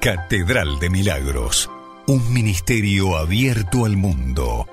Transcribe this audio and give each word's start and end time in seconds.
Catedral 0.00 0.78
de 0.78 0.90
Milagros, 0.90 1.68
un 2.06 2.32
ministerio 2.32 3.16
abierto 3.16 3.84
al 3.84 3.96
mundo. 3.96 4.64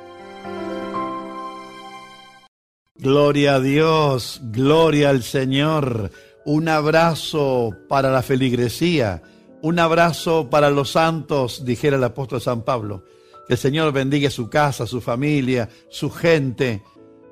Gloria 2.96 3.56
a 3.56 3.60
Dios, 3.60 4.40
gloria 4.44 5.10
al 5.10 5.24
Señor. 5.24 6.12
Un 6.46 6.69
abrazo 6.69 7.76
para 7.90 8.12
la 8.12 8.22
feligresía, 8.22 9.24
un 9.63 9.79
abrazo 9.79 10.51
para 10.51 10.69
los 10.69 10.92
santos, 10.92 11.65
dijera 11.65 11.97
el 11.97 12.03
apóstol 12.03 12.39
San 12.39 12.62
Pablo. 12.62 13.03
Que 13.47 13.55
el 13.55 13.60
Señor 13.60 13.92
bendiga 13.94 14.29
su 14.29 14.47
casa, 14.51 14.85
su 14.85 15.01
familia, 15.01 15.69
su 15.89 16.12
gente. 16.12 16.84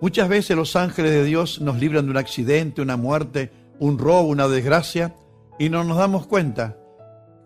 Muchas 0.02 0.30
veces 0.30 0.58
los 0.58 0.76
ángeles 0.76 1.12
de 1.12 1.24
Dios 1.24 1.62
nos 1.62 1.80
libran 1.80 2.06
de 2.06 2.12
un 2.12 2.18
accidente, 2.18 2.82
una 2.82 2.98
muerte, 2.98 3.52
un 3.78 4.00
robo, 4.00 4.30
una 4.30 4.48
desgracia, 4.48 5.16
y 5.60 5.70
no 5.70 5.84
nos 5.84 6.00
damos 6.00 6.26
cuenta, 6.26 6.78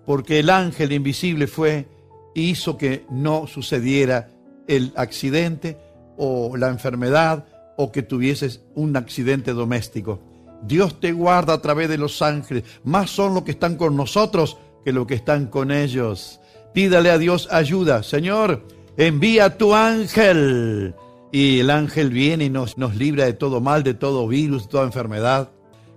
porque 0.08 0.40
el 0.40 0.50
ángel 0.50 0.94
invisible 0.94 1.48
fue 1.48 1.86
y 2.34 2.52
hizo 2.52 2.78
que 2.78 3.06
no 3.12 3.46
sucediera 3.46 4.30
el 4.66 4.94
accidente 4.96 5.78
o 6.16 6.56
la 6.56 6.70
enfermedad 6.70 7.46
o 7.76 7.92
que 7.92 8.04
tuvieses 8.04 8.62
un 8.74 8.96
accidente 8.96 9.52
doméstico. 9.52 10.22
Dios 10.64 11.02
te 11.02 11.12
guarda 11.12 11.54
a 11.54 11.62
través 11.62 11.90
de 11.90 11.98
los 11.98 12.22
ángeles. 12.22 12.64
Más 12.86 13.10
son 13.10 13.34
los 13.34 13.44
que 13.44 13.52
están 13.52 13.76
con 13.76 13.98
nosotros 13.98 14.58
que 14.86 14.94
los 14.94 15.06
que 15.08 15.16
están 15.16 15.48
con 15.48 15.72
ellos. 15.72 16.40
Pídale 16.74 17.12
a 17.12 17.18
Dios 17.18 17.50
ayuda. 17.52 18.02
Señor, 18.02 18.66
envía 18.96 19.58
tu 19.58 19.76
ángel. 19.76 20.96
Y 21.34 21.60
el 21.60 21.70
ángel 21.70 22.12
viene 22.12 22.46
y 22.46 22.50
nos, 22.50 22.78
nos 22.78 22.96
libra 22.96 23.26
de 23.26 23.34
todo 23.34 23.60
mal, 23.60 23.84
de 23.84 23.94
todo 23.94 24.26
virus, 24.26 24.64
de 24.64 24.70
toda 24.70 24.86
enfermedad. 24.86 25.52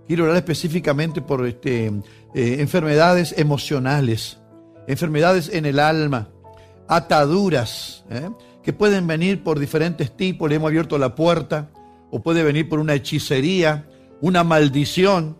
Quiero 0.08 0.24
hablar 0.24 0.38
específicamente 0.38 1.22
por 1.22 1.47
este, 1.47 1.92
eh, 2.34 2.57
enfermedades 2.61 3.34
emocionales, 3.37 4.39
enfermedades 4.87 5.50
en 5.53 5.67
el 5.67 5.78
alma, 5.78 6.28
ataduras, 6.89 8.05
¿eh? 8.11 8.28
que 8.62 8.73
pueden 8.73 9.06
venir 9.06 9.42
por 9.42 9.59
diferentes 9.59 10.17
tipos. 10.17 10.48
Le 10.48 10.56
hemos 10.56 10.69
abierto 10.69 10.98
la 10.98 11.14
puerta, 11.14 11.70
o 12.11 12.23
puede 12.23 12.42
venir 12.42 12.69
por 12.69 12.78
una 12.78 12.95
hechicería, 12.95 13.86
una 14.20 14.45
maldición, 14.45 15.39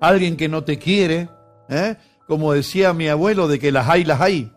alguien 0.00 0.36
que 0.36 0.48
no 0.48 0.64
te 0.64 0.78
quiere, 0.78 1.28
¿eh? 1.68 1.96
como 2.26 2.52
decía 2.52 2.92
mi 2.92 3.08
abuelo, 3.08 3.48
de 3.48 3.58
que 3.58 3.72
las 3.72 3.88
hay, 3.88 4.04
las 4.04 4.20
hay. 4.20 4.52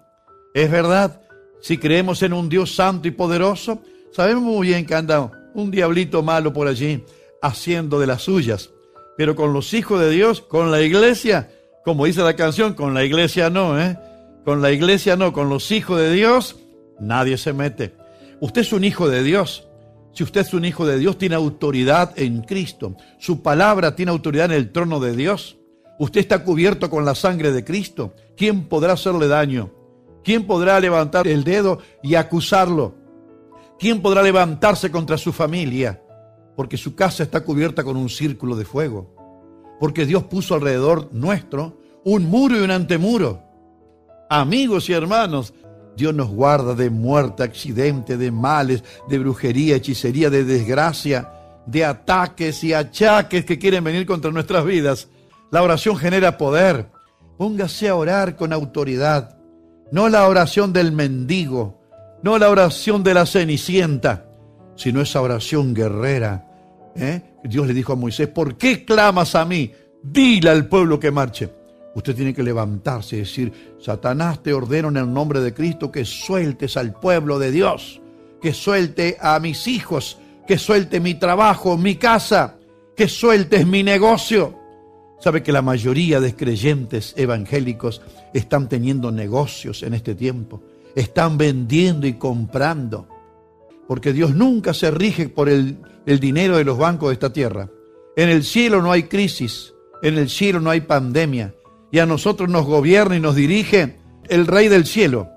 Es 0.53 0.72
verdad, 0.72 1.22
si 1.61 1.77
creemos 1.77 2.23
en 2.23 2.33
un 2.33 2.50
Dios 2.50 2.75
santo 2.75 3.07
y 3.07 3.11
poderoso, 3.11 3.81
sabemos 4.11 4.44
muy 4.44 4.67
bien 4.67 4.85
que 4.85 4.95
anda 4.95 5.31
un 5.53 5.72
diablito 5.72 6.23
malo 6.23 6.53
por 6.53 6.67
allí 6.67 7.03
haciendo 7.41 8.00
de 8.00 8.07
las 8.07 8.23
suyas. 8.23 8.69
Pero 9.17 9.35
con 9.35 9.53
los 9.53 9.73
hijos 9.73 10.00
de 10.00 10.09
Dios, 10.09 10.41
con 10.41 10.72
la 10.72 10.81
iglesia, 10.81 11.52
como 11.83 12.05
dice 12.05 12.22
la 12.22 12.35
canción, 12.35 12.73
con 12.73 12.94
la 12.94 13.03
iglesia 13.03 13.49
no, 13.49 13.80
¿eh? 13.80 13.97
Con 14.45 14.61
la 14.61 14.72
iglesia 14.72 15.16
no, 15.16 15.33
con 15.33 15.49
los 15.49 15.72
hijos 15.72 15.99
de 15.99 16.11
Dios, 16.11 16.58
nadie 16.99 17.38
se 17.38 17.53
mete. 17.53 17.94
Usted 18.39 18.61
es 18.61 18.73
un 18.73 18.83
hijo 18.83 19.09
de 19.09 19.23
Dios. 19.23 19.67
Si 20.13 20.23
usted 20.23 20.41
es 20.41 20.53
un 20.53 20.66
hijo 20.66 20.85
de 20.85 20.97
Dios, 20.97 21.17
tiene 21.17 21.35
autoridad 21.35 22.17
en 22.17 22.41
Cristo. 22.41 22.95
Su 23.19 23.41
palabra 23.41 23.95
tiene 23.95 24.11
autoridad 24.11 24.45
en 24.45 24.53
el 24.53 24.72
trono 24.72 25.00
de 25.00 25.16
Dios. 25.16 25.57
Usted 26.00 26.22
está 26.22 26.44
cubierto 26.44 26.89
con 26.89 27.05
la 27.05 27.16
sangre 27.16 27.52
de 27.52 27.63
Cristo. 27.63 28.16
¿Quién 28.35 28.66
podrá 28.67 28.94
hacerle 28.94 29.27
daño? 29.27 29.72
¿Quién 30.23 30.45
podrá 30.45 30.80
levantar 30.80 31.27
el 31.27 31.44
dedo 31.44 31.80
y 32.02 32.16
acusarlo? 32.16 32.95
¿Quién 33.77 34.02
podrá 34.02 34.23
levantarse 34.23 34.91
contra 34.91 35.17
su 35.17 35.31
familia? 35.31 36.02
Porque 36.55 36.77
su 36.77 36.95
casa 36.95 37.23
está 37.23 37.41
cubierta 37.41 37.83
con 37.83 37.97
un 37.97 38.09
círculo 38.09 38.55
de 38.55 38.66
fuego. 38.66 39.19
Porque 39.80 40.05
Dios 40.05 40.23
puso 40.23 40.55
alrededor 40.55 41.09
nuestro 41.11 41.77
un 42.03 42.25
muro 42.25 42.58
y 42.58 42.61
un 42.61 42.72
antemuro. 42.72 43.41
Amigos 44.30 44.89
y 44.89 44.94
hermanos, 44.94 45.53
Dios 45.95 46.13
nos 46.13 46.30
guarda 46.30 46.75
de 46.75 46.89
muerte, 46.89 47.44
accidente, 47.44 48.17
de 48.17 48.31
males, 48.31 48.84
de 49.09 49.19
brujería, 49.19 49.75
hechicería, 49.75 50.29
de 50.29 50.44
desgracia, 50.44 51.29
de 51.66 51.85
ataques 51.85 52.63
y 52.63 52.73
achaques 52.73 53.45
que 53.45 53.59
quieren 53.59 53.84
venir 53.84 54.06
contra 54.06 54.31
nuestras 54.31 54.66
vidas. 54.66 55.09
La 55.51 55.62
oración 55.62 55.97
genera 55.97 56.38
poder. 56.38 56.88
Póngase 57.38 57.90
a 57.90 57.96
orar 57.96 58.35
con 58.35 58.53
autoridad. 58.53 59.38
No 59.91 60.09
la 60.09 60.28
oración 60.28 60.72
del 60.72 60.91
mendigo, 60.91 61.81
no 62.22 62.38
la 62.38 62.50
oración 62.50 63.03
de 63.03 63.13
la 63.13 63.25
cenicienta, 63.25 64.25
sino 64.75 65.01
esa 65.01 65.22
oración 65.22 65.73
guerrera. 65.73 66.47
¿eh? 66.96 67.23
Dios 67.44 67.67
le 67.67 67.73
dijo 67.73 67.94
a 67.94 67.95
Moisés, 67.95 68.27
¿por 68.27 68.57
qué 68.57 68.85
clamas 68.85 69.35
a 69.35 69.45
mí? 69.45 69.72
Dile 70.01 70.50
al 70.50 70.67
pueblo 70.67 71.00
que 71.00 71.11
marche. 71.11 71.50
Usted 71.95 72.16
tiene 72.16 72.33
que 72.33 72.44
levantarse 72.44 73.16
y 73.16 73.19
decir, 73.19 73.75
Satanás 73.79 74.41
te 74.44 74.53
ordeno 74.53 74.89
en 74.89 74.97
el 74.97 75.11
nombre 75.11 75.41
de 75.41 75.53
Cristo 75.53 75.91
que 75.91 76.05
sueltes 76.05 76.78
al 76.78 76.94
pueblo 76.94 77.39
de 77.39 77.51
Dios, 77.51 78.01
que 78.41 78.53
suelte 78.53 79.17
a 79.19 79.39
mis 79.39 79.67
hijos, 79.67 80.17
que 80.47 80.57
suelte 80.57 80.99
mi 80.99 81.16
trabajo, 81.16 81.78
mi 81.78 81.95
casa, 81.95 82.57
que 82.95 83.07
sueltes 83.07 83.66
mi 83.66 83.83
negocio. 83.83 84.57
Sabe 85.19 85.44
que 85.44 85.51
la 85.51 85.61
mayoría 85.61 86.22
de 86.22 86.35
creyentes 86.35 87.13
evangélicos 87.17 88.01
están 88.33 88.69
teniendo 88.69 89.11
negocios 89.11 89.83
en 89.83 89.94
este 89.94 90.16
tiempo, 90.16 90.61
están 90.95 91.38
vendiendo 91.38 92.07
y 92.07 92.13
comprando, 92.13 93.07
porque 93.89 94.13
Dios 94.13 94.35
nunca 94.35 94.75
se 94.75 94.91
rige 94.91 95.29
por 95.29 95.50
el, 95.50 95.79
dinero 96.05 96.57
de 96.57 96.63
los 96.63 96.77
bancos 96.77 97.09
de 97.09 97.13
esta 97.13 97.33
tierra. 97.33 97.72
En 98.16 98.29
el 98.29 98.44
cielo 98.44 98.83
no 98.83 98.91
hay 98.91 99.05
crisis, 99.05 99.73
en 100.03 100.19
el 100.19 100.29
cielo 100.29 100.59
no 100.59 100.69
hay 100.69 100.81
pandemia, 100.81 101.55
y 101.91 101.97
a 101.97 102.05
nosotros 102.05 102.49
nos 102.49 102.67
gobierna 102.67 103.16
y 103.16 103.19
nos 103.19 103.33
dirige 103.33 103.97
el 104.28 104.45
Rey 104.45 104.67
del 104.67 104.85
cielo, 104.85 105.28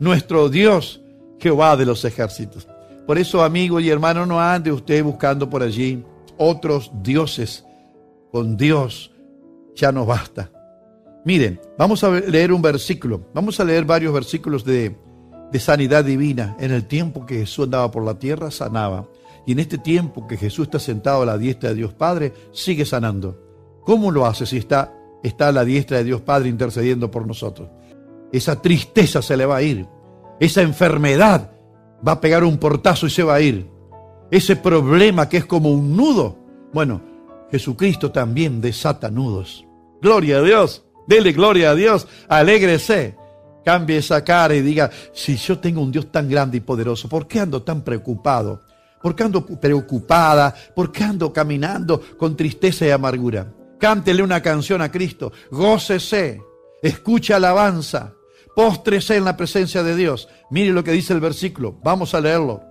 nuestro 0.00 0.48
Dios, 0.48 1.00
Jehová 1.38 1.76
de 1.76 1.86
los 1.86 2.04
ejércitos. 2.04 2.66
Por 3.06 3.18
eso, 3.18 3.44
amigo 3.44 3.78
y 3.78 3.88
hermano, 3.88 4.26
no 4.26 4.40
ande 4.40 4.72
usted 4.72 5.04
buscando 5.04 5.48
por 5.48 5.62
allí 5.62 6.02
otros 6.38 6.90
dioses. 7.04 7.64
Con 8.32 8.56
Dios 8.56 9.12
ya 9.76 9.92
no 9.92 10.04
basta. 10.04 10.50
Miren, 11.24 11.60
vamos 11.78 12.02
a 12.02 12.10
leer 12.10 12.52
un 12.52 12.62
versículo, 12.62 13.28
vamos 13.32 13.60
a 13.60 13.64
leer 13.64 13.84
varios 13.84 14.12
versículos 14.12 14.64
de, 14.64 14.92
de 15.52 15.60
sanidad 15.60 16.04
divina. 16.04 16.56
En 16.58 16.72
el 16.72 16.86
tiempo 16.86 17.26
que 17.26 17.40
Jesús 17.40 17.66
andaba 17.66 17.90
por 17.90 18.04
la 18.04 18.18
tierra, 18.18 18.50
sanaba. 18.50 19.06
Y 19.46 19.52
en 19.52 19.58
este 19.58 19.78
tiempo 19.78 20.26
que 20.26 20.36
Jesús 20.36 20.66
está 20.66 20.78
sentado 20.78 21.22
a 21.22 21.26
la 21.26 21.38
diestra 21.38 21.70
de 21.70 21.76
Dios 21.76 21.92
Padre, 21.92 22.32
sigue 22.52 22.84
sanando. 22.84 23.38
¿Cómo 23.84 24.10
lo 24.10 24.26
hace 24.26 24.46
si 24.46 24.56
está 24.56 24.94
está 25.22 25.48
a 25.48 25.52
la 25.52 25.64
diestra 25.64 25.98
de 25.98 26.04
Dios 26.04 26.20
Padre 26.20 26.48
intercediendo 26.48 27.10
por 27.10 27.26
nosotros. 27.26 27.68
Esa 28.32 28.60
tristeza 28.60 29.22
se 29.22 29.36
le 29.36 29.46
va 29.46 29.56
a 29.56 29.62
ir. 29.62 29.86
Esa 30.40 30.62
enfermedad 30.62 31.52
va 32.06 32.12
a 32.12 32.20
pegar 32.20 32.44
un 32.44 32.58
portazo 32.58 33.06
y 33.06 33.10
se 33.10 33.22
va 33.22 33.34
a 33.34 33.40
ir. 33.40 33.68
Ese 34.30 34.56
problema 34.56 35.28
que 35.28 35.36
es 35.38 35.44
como 35.44 35.70
un 35.70 35.96
nudo. 35.96 36.38
Bueno, 36.72 37.00
Jesucristo 37.50 38.10
también 38.10 38.60
desata 38.60 39.10
nudos. 39.10 39.64
Gloria 40.00 40.38
a 40.38 40.42
Dios. 40.42 40.84
Dele 41.06 41.32
gloria 41.32 41.70
a 41.70 41.74
Dios. 41.74 42.08
Alégrese. 42.28 43.16
Cambie 43.64 43.98
esa 43.98 44.24
cara 44.24 44.54
y 44.54 44.60
diga, 44.60 44.90
si 45.12 45.36
yo 45.36 45.58
tengo 45.58 45.80
un 45.80 45.92
Dios 45.92 46.10
tan 46.10 46.28
grande 46.28 46.56
y 46.56 46.60
poderoso, 46.60 47.08
¿por 47.08 47.26
qué 47.26 47.40
ando 47.40 47.62
tan 47.62 47.82
preocupado? 47.82 48.62
¿Por 49.00 49.14
qué 49.14 49.24
ando 49.24 49.44
preocupada? 49.46 50.54
¿Por 50.74 50.92
qué 50.92 51.04
ando 51.04 51.32
caminando 51.32 52.00
con 52.16 52.36
tristeza 52.36 52.86
y 52.86 52.90
amargura? 52.90 53.46
cántele 53.82 54.22
una 54.22 54.40
canción 54.40 54.80
a 54.80 54.92
Cristo, 54.92 55.32
gócese, 55.50 56.40
escuche 56.82 57.34
alabanza, 57.34 58.14
póstrese 58.54 59.16
en 59.16 59.24
la 59.24 59.36
presencia 59.36 59.82
de 59.82 59.96
Dios. 59.96 60.28
Mire 60.52 60.70
lo 60.70 60.84
que 60.84 60.92
dice 60.92 61.12
el 61.12 61.18
versículo, 61.18 61.80
vamos 61.82 62.14
a 62.14 62.20
leerlo. 62.20 62.62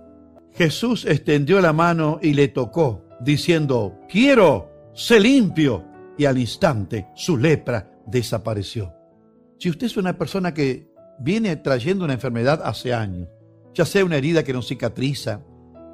Jesús 0.54 1.04
extendió 1.04 1.60
la 1.60 1.74
mano 1.74 2.18
y 2.22 2.32
le 2.32 2.48
tocó, 2.48 3.04
diciendo, 3.20 4.00
quiero, 4.08 4.70
sé 4.94 5.20
limpio. 5.20 5.84
Y 6.16 6.24
al 6.24 6.38
instante 6.38 7.08
su 7.14 7.36
lepra 7.36 7.90
desapareció. 8.06 9.01
Si 9.62 9.70
usted 9.70 9.86
es 9.86 9.96
una 9.96 10.18
persona 10.18 10.52
que 10.52 10.88
viene 11.20 11.54
trayendo 11.54 12.04
una 12.04 12.14
enfermedad 12.14 12.62
hace 12.64 12.92
años, 12.92 13.28
ya 13.72 13.84
sea 13.84 14.04
una 14.04 14.16
herida 14.16 14.42
que 14.42 14.52
no 14.52 14.60
cicatriza, 14.60 15.40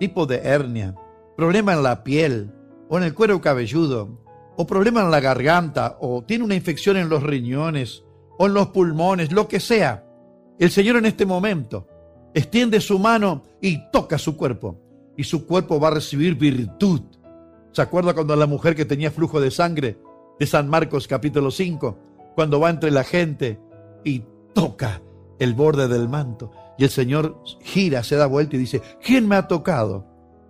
tipo 0.00 0.24
de 0.24 0.36
hernia, 0.36 0.94
problema 1.36 1.74
en 1.74 1.82
la 1.82 2.02
piel 2.02 2.50
o 2.88 2.96
en 2.96 3.04
el 3.04 3.12
cuero 3.12 3.42
cabelludo, 3.42 4.24
o 4.56 4.66
problema 4.66 5.02
en 5.02 5.10
la 5.10 5.20
garganta, 5.20 5.98
o 6.00 6.24
tiene 6.24 6.44
una 6.44 6.54
infección 6.54 6.96
en 6.96 7.10
los 7.10 7.22
riñones, 7.22 8.04
o 8.38 8.46
en 8.46 8.54
los 8.54 8.68
pulmones, 8.68 9.32
lo 9.32 9.48
que 9.48 9.60
sea, 9.60 10.02
el 10.58 10.70
Señor 10.70 10.96
en 10.96 11.04
este 11.04 11.26
momento 11.26 11.86
extiende 12.32 12.80
su 12.80 12.98
mano 12.98 13.42
y 13.60 13.90
toca 13.90 14.16
su 14.16 14.34
cuerpo, 14.38 14.80
y 15.14 15.24
su 15.24 15.46
cuerpo 15.46 15.78
va 15.78 15.88
a 15.88 15.96
recibir 15.96 16.36
virtud. 16.36 17.02
¿Se 17.72 17.82
acuerda 17.82 18.14
cuando 18.14 18.34
la 18.34 18.46
mujer 18.46 18.74
que 18.74 18.86
tenía 18.86 19.10
flujo 19.10 19.42
de 19.42 19.50
sangre 19.50 19.98
de 20.40 20.46
San 20.46 20.70
Marcos 20.70 21.06
capítulo 21.06 21.50
5, 21.50 22.07
cuando 22.38 22.60
va 22.60 22.70
entre 22.70 22.92
la 22.92 23.02
gente 23.02 23.58
y 24.04 24.22
toca 24.54 25.02
el 25.40 25.54
borde 25.54 25.88
del 25.88 26.08
manto? 26.08 26.52
Y 26.78 26.84
el 26.84 26.90
Señor 26.90 27.42
gira, 27.62 28.04
se 28.04 28.14
da 28.14 28.26
vuelta 28.26 28.54
y 28.54 28.60
dice, 28.60 28.80
¿quién 29.02 29.26
me 29.26 29.34
ha 29.34 29.48
tocado? 29.48 30.06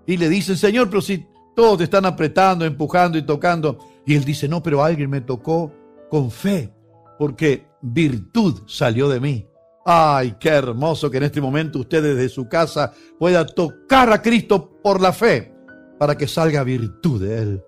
Y 0.06 0.18
le 0.18 0.28
dice, 0.28 0.54
Señor, 0.54 0.90
pero 0.90 1.00
si 1.00 1.26
todos 1.56 1.78
te 1.78 1.84
están 1.84 2.04
apretando, 2.04 2.66
empujando 2.66 3.16
y 3.16 3.22
tocando, 3.22 3.78
y 4.04 4.16
él 4.16 4.26
dice, 4.26 4.50
no, 4.50 4.62
pero 4.62 4.84
alguien 4.84 5.08
me 5.08 5.22
tocó 5.22 5.72
con 6.10 6.30
fe. 6.30 6.70
porque 7.18 7.66
virtud 7.80 8.64
salió 8.66 9.08
de 9.08 9.20
mí. 9.20 9.48
Ay, 9.86 10.36
qué 10.38 10.50
hermoso 10.50 11.10
que 11.10 11.16
en 11.16 11.22
este 11.22 11.40
momento 11.40 11.78
usted 11.78 12.02
desde 12.02 12.28
su 12.28 12.50
casa 12.50 12.92
pueda 13.18 13.46
tocar 13.46 14.12
a 14.12 14.20
Cristo 14.20 14.78
por 14.82 15.00
la 15.00 15.14
fe 15.14 15.54
para 15.98 16.18
que 16.18 16.28
salga 16.28 16.62
virtud 16.64 17.22
de 17.22 17.38
él. 17.38 17.62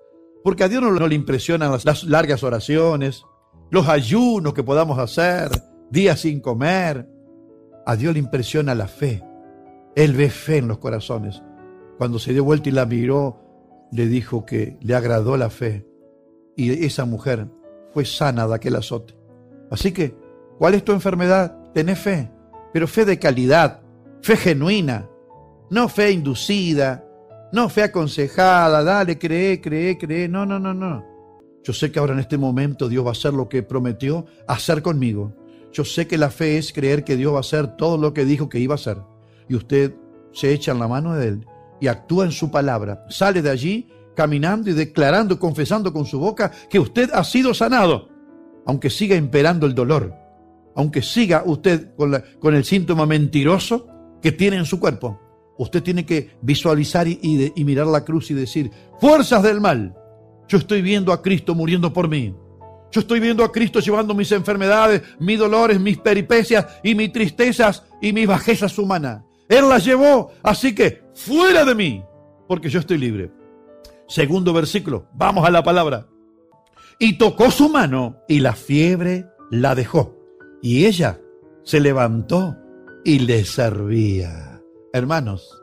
Porque 0.45 0.65
a 0.65 0.69
Dios 0.69 0.83
no, 0.83 1.09
le 1.09 1.15
impresionan 1.15 1.73
las, 1.73 2.05
largas 2.05 2.43
oraciones, 2.43 3.25
los 3.71 3.89
ayunos 3.89 4.53
que 4.53 4.65
podamos 4.65 4.99
hacer, 4.99 5.51
días 5.91 6.21
sin 6.21 6.41
comer. 6.41 7.09
A 7.87 7.97
Dios 7.97 8.13
le 8.13 8.19
impresiona 8.19 8.75
la 8.75 8.89
fe. 8.89 9.23
Él 9.95 10.13
ve 10.15 10.31
fe 10.31 10.59
en 10.59 10.69
los 10.69 10.79
corazones. 10.79 11.43
Cuando 11.99 12.19
se 12.19 12.33
dio 12.33 12.45
vuelta 12.45 12.69
y 12.69 12.73
la 12.73 12.87
miró, 12.87 13.39
le 13.93 14.07
dijo 14.07 14.45
que 14.45 14.77
le 14.81 14.95
agradó 14.95 15.37
la 15.37 15.51
fe. 15.51 15.87
Y 16.57 16.85
esa 16.85 17.05
mujer 17.05 17.49
fue 17.93 18.05
sana 18.05 18.47
de 18.47 18.55
aquel 18.55 18.77
azote. 18.77 19.15
Así 19.71 19.93
que, 19.93 20.15
¿cuál 20.59 20.75
es 20.75 20.85
tu 20.85 20.93
enfermedad? 20.93 21.57
Tenés 21.73 21.99
fe, 21.99 22.31
pero 22.73 22.87
fe 22.89 23.05
de 23.05 23.19
calidad, 23.19 23.81
fe 24.21 24.37
genuina, 24.37 25.09
no 25.71 25.89
fe 25.89 26.11
inducida, 26.11 27.05
no 27.53 27.69
fe 27.69 27.85
aconsejada, 27.85 28.83
dale, 28.83 29.19
cree, 29.19 29.61
cree, 29.61 29.97
cree. 29.97 30.29
No, 30.29 30.45
no, 30.45 30.59
no, 30.59 30.75
no. 30.75 31.10
Yo 31.62 31.73
sé 31.73 31.93
que 31.93 31.99
ahora 31.99 32.15
en 32.15 32.21
este 32.21 32.39
momento 32.39 32.89
Dios 32.89 33.05
va 33.05 33.11
a 33.11 33.12
hacer 33.12 33.35
lo 33.35 33.49
que 33.49 33.62
prometió 33.62 34.27
hacer 34.47 34.83
conmigo. 34.83 35.35
Yo 35.73 35.85
sé 35.85 36.07
que 36.07 36.19
la 36.19 36.31
fe 36.31 36.59
es 36.59 36.73
creer 36.73 37.05
que 37.05 37.17
Dios 37.17 37.33
va 37.33 37.39
a 37.39 37.41
hacer 37.41 37.77
todo 37.77 37.97
lo 37.99 38.12
que 38.12 38.25
dijo 38.25 38.49
que 38.49 38.59
iba 38.59 38.75
a 38.75 38.77
hacer. 38.77 38.99
Y 39.49 39.55
usted 39.55 39.95
se 40.33 40.53
echa 40.53 40.73
en 40.73 40.79
la 40.79 40.89
mano 40.89 41.15
de 41.15 41.29
Él 41.29 41.47
y 41.81 41.89
actúa 41.89 42.25
en 42.25 42.33
su 42.33 42.51
palabra. 42.51 43.05
Sale 43.09 43.43
de 43.43 43.51
allí 43.51 43.89
caminando 44.15 44.71
y 44.71 44.75
declarando, 44.75 45.39
confesando 45.39 45.93
con 45.93 46.05
su 46.05 46.19
boca 46.19 46.51
que 46.69 46.79
usted 46.79 47.11
ha 47.12 47.25
sido 47.25 47.55
sanado, 47.55 48.09
aunque 48.67 48.91
siga 48.91 49.17
imperando 49.17 49.67
el 49.67 49.75
dolor, 49.75 50.15
aunque 50.75 51.03
siga 51.03 51.43
usted 51.47 51.95
con, 51.97 52.55
el 52.55 52.65
síntoma 52.65 53.07
mentiroso 53.07 53.87
que 54.21 54.33
tiene 54.33 54.57
en 54.57 54.67
su 54.67 54.79
cuerpo. 54.79 55.19
Usted 55.59 55.83
tiene 55.83 56.07
que 56.07 56.37
visualizar 56.43 57.07
y, 57.07 57.53
mirar 57.65 57.87
la 57.87 58.05
cruz 58.05 58.31
y 58.31 58.35
decir, 58.35 58.71
fuerzas 58.99 59.43
del 59.43 59.61
mal, 59.61 59.95
yo 60.50 60.58
estoy 60.58 60.82
viendo 60.82 61.12
a 61.12 61.23
Cristo 61.23 61.55
muriendo 61.55 61.93
por 61.93 62.08
mí. 62.08 62.35
Yo 62.91 63.00
estoy 63.00 63.20
viendo 63.20 63.44
a 63.44 63.52
Cristo 63.52 63.79
llevando 63.79 64.14
mis 64.14 64.32
enfermedades, 64.32 65.00
mis 65.20 65.38
dolores, 65.38 65.79
mis 65.79 65.97
peripecias 65.97 66.67
y 66.82 66.97
mis 66.97 67.12
tristezas 67.12 67.85
y 68.02 68.12
mis 68.12 68.26
bajezas 68.26 68.76
humanas. 68.76 69.23
Él 69.49 69.69
las 69.69 69.85
llevó, 69.85 70.32
así 70.43 70.75
que 70.75 71.05
fuera 71.14 71.64
de 71.64 71.76
mí, 71.76 72.02
porque 72.49 72.69
yo 72.69 72.81
estoy 72.81 72.99
libre. 72.99 73.31
Segundo 74.08 74.52
versículo, 74.52 75.06
vamos 75.14 75.47
a 75.47 75.52
la 75.52 75.62
palabra. 75.62 76.08
Y 76.99 77.17
tocó 77.17 77.52
su 77.52 77.69
mano 77.69 78.17
y 78.26 78.41
la 78.41 78.55
fiebre 78.55 79.26
la 79.52 79.76
dejó. 79.76 80.17
Y 80.61 80.87
ella 80.87 81.20
se 81.62 81.79
levantó 81.79 82.56
y 83.05 83.20
le 83.20 83.44
servía. 83.44 84.61
Hermanos, 84.93 85.62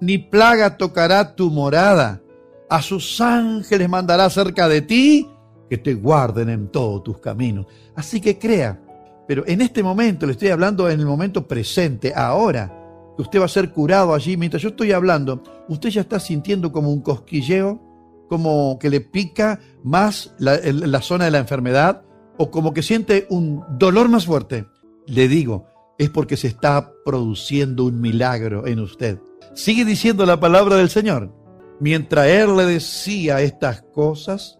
ni 0.00 0.18
plaga 0.18 0.76
tocará 0.78 1.36
tu 1.36 1.48
morada, 1.48 2.22
a 2.68 2.82
sus 2.82 3.20
ángeles 3.20 3.88
mandará 3.88 4.28
cerca 4.30 4.68
de 4.68 4.82
ti 4.82 5.28
que 5.68 5.78
te 5.78 5.94
guarden 5.94 6.48
en 6.48 6.68
todos 6.68 7.02
tus 7.02 7.18
caminos. 7.18 7.66
Así 7.94 8.20
que 8.20 8.38
crea, 8.38 8.80
pero 9.26 9.44
en 9.46 9.60
este 9.60 9.82
momento, 9.82 10.26
le 10.26 10.32
estoy 10.32 10.48
hablando 10.48 10.88
en 10.88 11.00
el 11.00 11.06
momento 11.06 11.46
presente, 11.46 12.12
ahora, 12.14 12.72
que 13.16 13.22
usted 13.22 13.40
va 13.40 13.46
a 13.46 13.48
ser 13.48 13.72
curado 13.72 14.14
allí, 14.14 14.36
mientras 14.36 14.62
yo 14.62 14.70
estoy 14.70 14.92
hablando, 14.92 15.42
usted 15.68 15.90
ya 15.90 16.02
está 16.02 16.20
sintiendo 16.20 16.70
como 16.70 16.92
un 16.92 17.00
cosquilleo, 17.00 17.80
como 18.28 18.78
que 18.78 18.90
le 18.90 19.00
pica 19.00 19.60
más 19.82 20.34
la, 20.38 20.58
la 20.62 21.00
zona 21.00 21.24
de 21.24 21.30
la 21.30 21.38
enfermedad, 21.38 22.02
o 22.36 22.50
como 22.50 22.72
que 22.74 22.82
siente 22.82 23.26
un 23.30 23.64
dolor 23.78 24.08
más 24.08 24.26
fuerte. 24.26 24.66
Le 25.06 25.28
digo, 25.28 25.66
es 25.98 26.10
porque 26.10 26.36
se 26.36 26.48
está 26.48 26.92
produciendo 27.04 27.84
un 27.84 28.00
milagro 28.00 28.66
en 28.66 28.80
usted. 28.80 29.18
Sigue 29.54 29.84
diciendo 29.84 30.26
la 30.26 30.38
palabra 30.38 30.76
del 30.76 30.90
Señor. 30.90 31.32
Mientras 31.80 32.26
él 32.26 32.56
le 32.56 32.64
decía 32.64 33.40
estas 33.40 33.82
cosas, 33.82 34.58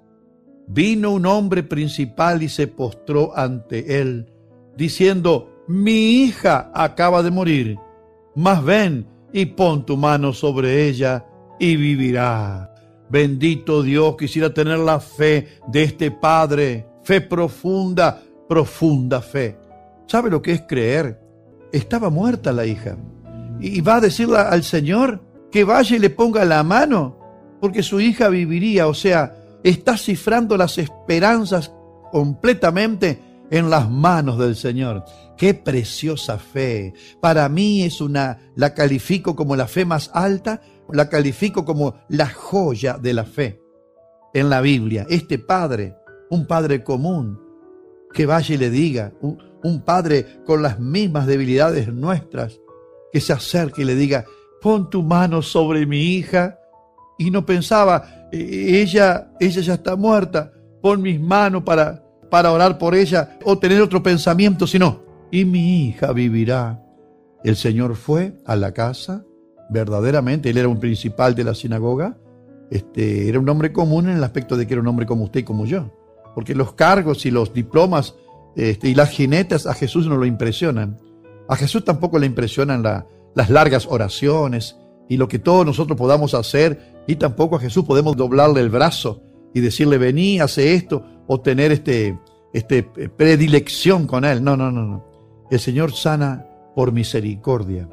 vino 0.67 1.13
un 1.13 1.27
hombre 1.27 1.63
principal 1.63 2.43
y 2.43 2.49
se 2.49 2.67
postró 2.67 3.37
ante 3.37 4.01
él, 4.01 4.33
diciendo, 4.77 5.65
mi 5.69 6.23
hija 6.23 6.71
acaba 6.75 7.23
de 7.23 7.31
morir, 7.31 7.77
mas 8.35 8.63
ven 8.63 9.07
y 9.33 9.47
pon 9.47 9.85
tu 9.87 9.97
mano 9.97 10.33
sobre 10.33 10.87
ella 10.89 11.25
y 11.59 11.77
vivirá. 11.77 12.73
Bendito 13.09 13.83
Dios, 13.83 14.17
quisiera 14.17 14.53
tener 14.53 14.79
la 14.79 15.01
fe 15.01 15.59
de 15.69 15.83
este 15.85 16.11
Padre, 16.11 16.87
fe 17.03 17.21
profunda, 17.21 18.21
profunda 18.49 19.21
fe. 19.21 19.57
¿Sabe 20.07 20.31
lo 20.31 20.43
que 20.43 20.53
es 20.53 20.63
creer? 20.63 21.27
estaba 21.73 22.11
muerta 22.11 22.53
la 22.53 22.67
hija. 22.67 22.97
Y 23.61 23.81
va 23.81 23.97
a 23.97 24.01
decirle 24.01 24.39
al 24.39 24.63
Señor 24.63 25.23
que 25.51 25.65
vaya 25.65 25.97
y 25.97 25.99
le 25.99 26.11
ponga 26.11 26.45
la 26.45 26.63
mano, 26.63 27.19
porque 27.61 27.83
su 27.83 28.01
hija 28.01 28.29
viviría. 28.29 28.89
O 28.89 28.95
sea, 28.95 29.37
está 29.63 29.97
cifrando 29.97 30.57
las 30.57 30.79
esperanzas 30.79 31.73
completamente 32.11 33.21
en 33.51 33.71
las 33.71 33.91
manos 33.91 34.39
del 34.39 34.57
Señor. 34.57 35.05
Qué 35.37 35.55
preciosa 35.55 36.39
fe. 36.39 36.95
Para 37.21 37.49
mí 37.49 37.83
es 37.83 38.01
una, 38.01 38.39
la 38.55 38.75
califico 38.75 39.37
como 39.37 39.57
la 39.57 39.69
fe 39.69 39.85
más 39.85 40.11
alta, 40.15 40.61
la 40.91 41.09
califico 41.09 41.65
como 41.65 41.95
la 42.09 42.29
joya 42.29 42.99
de 42.99 43.15
la 43.15 43.25
fe 43.25 43.61
en 44.35 44.51
la 44.51 44.61
Biblia. 44.61 45.07
Este 45.09 45.39
padre, 45.39 45.97
un 46.31 46.47
padre 46.47 46.83
común, 46.83 47.41
que 48.13 48.27
vaya 48.27 48.55
y 48.55 48.59
le 48.59 48.71
diga, 48.71 49.13
un 49.21 49.83
padre 49.83 50.41
con 50.47 50.63
las 50.63 50.79
mismas 50.79 51.27
debilidades 51.27 51.93
nuestras, 51.93 52.61
que 53.13 53.21
se 53.21 53.33
acerque 53.33 53.83
y 53.83 53.85
le 53.85 53.95
diga, 53.95 54.25
pon 54.67 54.91
tu 54.91 55.01
mano 55.01 55.43
sobre 55.43 55.87
mi 55.87 56.01
hija. 56.17 56.59
Y 57.19 57.31
no 57.31 57.47
pensaba, 57.47 58.29
e, 58.33 58.81
ella, 58.83 59.31
ella 59.39 59.61
ya 59.61 59.75
está 59.75 59.95
muerta, 59.95 60.51
pon 60.83 61.01
mis 61.01 61.21
manos 61.21 61.63
para, 61.63 62.03
para 62.29 62.51
orar 62.51 62.77
por 62.77 62.97
ella 62.97 63.39
o 63.45 63.57
tener 63.57 63.81
otro 63.81 64.03
pensamiento, 64.03 64.67
sino, 64.67 65.05
y 65.31 65.45
mi 65.45 65.87
hija 65.87 66.13
vivirá. 66.13 66.83
El 67.45 67.55
Señor 67.55 67.95
fue 67.95 68.43
a 68.45 68.57
la 68.57 68.73
casa, 68.73 69.25
verdaderamente, 69.71 70.51
él 70.51 70.59
era 70.59 70.67
un 70.67 70.81
principal 70.81 71.37
de 71.37 71.45
la 71.45 71.55
sinagoga, 71.55 72.19
este, 72.69 73.29
era 73.29 73.39
un 73.39 73.49
hombre 73.49 73.73
común 73.73 74.09
en 74.09 74.17
el 74.17 74.25
aspecto 74.25 74.57
de 74.57 74.67
que 74.67 74.75
era 74.75 74.81
un 74.81 74.89
hombre 74.89 75.07
como 75.07 75.23
usted 75.23 75.41
y 75.41 75.45
como 75.45 75.65
yo, 75.65 75.93
porque 76.35 76.57
los 76.57 76.73
cargos 76.73 77.25
y 77.25 77.31
los 77.31 77.53
diplomas 77.53 78.17
este, 78.57 78.89
y 78.89 78.97
las 78.97 79.11
jinetas 79.11 79.65
a 79.65 79.75
Jesús 79.75 80.09
no 80.09 80.17
lo 80.17 80.27
impresionan. 80.27 80.99
A 81.49 81.55
Jesús 81.55 81.85
tampoco 81.85 82.19
le 82.19 82.27
impresionan 82.27 82.83
las 83.37 83.51
largas 83.51 83.87
oraciones 83.87 84.77
y 85.09 85.17
lo 85.17 85.29
que 85.29 85.39
todos 85.39 85.65
nosotros 85.65 85.97
podamos 85.97 86.35
hacer. 86.35 86.97
Y 87.07 87.15
tampoco 87.15 87.55
a 87.55 87.61
Jesús 87.61 87.85
podemos 87.85 88.17
doblarle 88.17 88.61
el 88.61 88.69
brazo 88.71 89.23
y 89.55 89.61
decirle, 89.61 89.99
vení, 89.99 90.41
hace 90.41 90.75
esto, 90.75 91.05
o 91.29 91.41
tener 91.41 91.71
este, 91.71 92.19
este 92.53 92.83
predilección 92.83 94.09
con 94.09 94.25
Él. 94.25 94.43
No, 94.43 94.57
no, 94.57 94.73
no, 94.73 94.83
no. 94.83 95.05
El 95.53 95.61
Señor 95.61 95.93
sana 95.93 96.45
por 96.75 96.91
misericordia. 96.91 97.89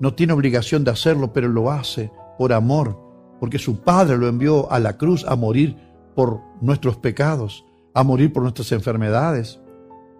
No 0.00 0.14
tiene 0.14 0.32
obligación 0.32 0.82
de 0.82 0.92
hacerlo, 0.92 1.34
pero 1.34 1.48
lo 1.48 1.70
hace 1.70 2.10
por 2.38 2.54
amor, 2.54 2.98
porque 3.38 3.58
su 3.58 3.82
Padre 3.82 4.16
lo 4.16 4.28
envió 4.28 4.72
a 4.72 4.78
la 4.78 4.96
cruz 4.96 5.26
a 5.28 5.36
morir 5.36 5.76
por 6.14 6.40
nuestros 6.62 6.96
pecados, 6.96 7.66
a 7.92 8.02
morir 8.02 8.32
por 8.32 8.42
nuestras 8.42 8.72
enfermedades 8.72 9.60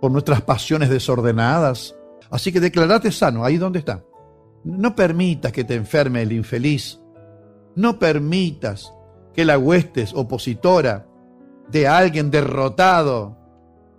por 0.00 0.11
nuestras 0.11 0.43
pasiones 0.43 0.91
desordenadas. 0.91 1.95
Así 2.31 2.53
que 2.53 2.61
declarate 2.61 3.11
sano, 3.11 3.45
ahí 3.45 3.57
donde 3.57 3.79
está. 3.79 4.05
No 4.65 4.95
permitas 4.95 5.53
que 5.53 5.65
te 5.65 5.75
enferme 5.75 6.23
el 6.23 6.33
infeliz. 6.33 7.00
No 7.75 7.99
permitas 7.99 8.93
que 9.35 9.45
la 9.45 9.59
huestes 9.59 10.12
opositora 10.15 11.07
de 11.71 11.87
alguien 11.87 12.31
derrotado, 12.31 13.37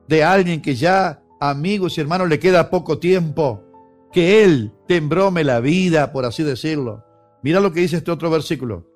de 0.07 0.23
alguien 0.23 0.61
que 0.61 0.75
ya, 0.75 1.23
amigos 1.39 1.97
y 1.97 2.01
hermanos, 2.01 2.29
le 2.29 2.39
queda 2.39 2.69
poco 2.69 2.97
tiempo, 2.97 3.63
que 4.11 4.43
él 4.43 4.73
te 4.87 4.97
embrome 4.97 5.43
la 5.43 5.59
vida, 5.59 6.11
por 6.11 6.25
así 6.25 6.43
decirlo. 6.43 7.05
Mira 7.41 7.59
lo 7.59 7.71
que 7.71 7.81
dice 7.81 7.97
este 7.97 8.11
otro 8.11 8.29
versículo. 8.29 8.87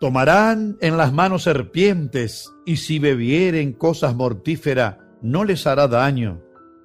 Tomarán 0.00 0.76
en 0.80 0.96
las 0.96 1.12
manos 1.12 1.44
serpientes 1.44 2.52
y 2.66 2.76
si 2.76 2.98
bebieren 2.98 3.72
cosas 3.72 4.14
mortíferas, 4.14 4.98
no 5.22 5.44
les 5.44 5.66
hará 5.66 5.88
daño. 5.88 6.40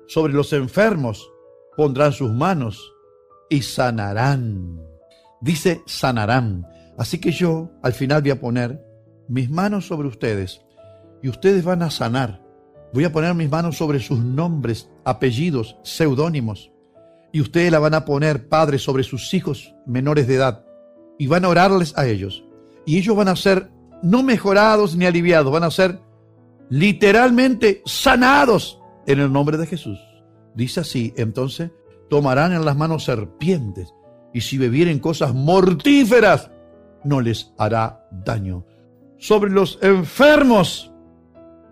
Sobre 0.07 0.34
los 0.34 0.53
enfermos 0.53 1.29
pondrán 1.75 2.13
sus 2.13 2.31
manos 2.31 2.93
y 3.49 3.61
sanarán. 3.61 4.81
Dice 5.41 5.81
sanarán. 5.85 6.67
Así 6.97 7.19
que 7.19 7.31
yo 7.31 7.71
al 7.83 7.93
final 7.93 8.21
voy 8.21 8.31
a 8.31 8.39
poner 8.39 8.83
mis 9.27 9.49
manos 9.49 9.87
sobre 9.87 10.07
ustedes 10.07 10.61
y 11.21 11.29
ustedes 11.29 11.63
van 11.63 11.81
a 11.83 11.91
sanar. 11.91 12.41
Voy 12.93 13.03
a 13.03 13.11
poner 13.11 13.33
mis 13.33 13.49
manos 13.49 13.77
sobre 13.77 13.99
sus 13.99 14.19
nombres, 14.19 14.89
apellidos, 15.03 15.77
seudónimos. 15.83 16.71
Y 17.31 17.41
ustedes 17.41 17.71
la 17.71 17.79
van 17.79 17.93
a 17.93 18.05
poner, 18.05 18.47
padre, 18.47 18.79
sobre 18.79 19.03
sus 19.03 19.33
hijos 19.33 19.75
menores 19.85 20.27
de 20.27 20.35
edad. 20.35 20.65
Y 21.19 21.27
van 21.27 21.45
a 21.45 21.49
orarles 21.49 21.95
a 21.97 22.07
ellos. 22.07 22.43
Y 22.85 22.97
ellos 22.97 23.15
van 23.15 23.27
a 23.27 23.35
ser 23.35 23.69
no 24.01 24.23
mejorados 24.23 24.95
ni 24.95 25.05
aliviados, 25.05 25.51
van 25.51 25.63
a 25.63 25.71
ser 25.71 25.99
literalmente 26.69 27.81
sanados 27.85 28.79
en 29.05 29.19
el 29.19 29.31
nombre 29.31 29.57
de 29.57 29.67
Jesús. 29.67 29.99
Dice 30.55 30.79
así, 30.79 31.13
entonces 31.17 31.71
tomarán 32.09 32.53
en 32.53 32.65
las 32.65 32.75
manos 32.75 33.05
serpientes 33.05 33.93
y 34.33 34.41
si 34.41 34.57
bebieren 34.57 34.99
cosas 34.99 35.33
mortíferas, 35.33 36.51
no 37.03 37.21
les 37.21 37.53
hará 37.57 38.07
daño. 38.11 38.65
Sobre 39.17 39.51
los 39.51 39.79
enfermos 39.81 40.93